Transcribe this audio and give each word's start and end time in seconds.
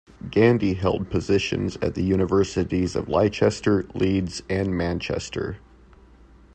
Gandy 0.31 0.73
held 0.73 1.11
positions 1.11 1.77
at 1.79 1.93
the 1.93 2.01
Universities 2.01 2.95
of 2.95 3.07
Leicester, 3.07 3.85
Leeds, 3.93 4.41
and 4.49 4.75
Manchester. 4.75 5.57